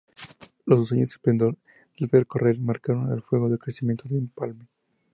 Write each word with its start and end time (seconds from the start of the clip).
Los 0.65 0.91
años 0.91 1.09
de 1.09 1.13
esplendor 1.13 1.57
del 1.99 2.09
ferrocarril 2.09 2.59
marcaron 2.59 3.13
a 3.13 3.21
fuego 3.21 3.49
el 3.53 3.59
crecimiento 3.59 4.09
de 4.09 4.17
Empalme. 4.17 4.65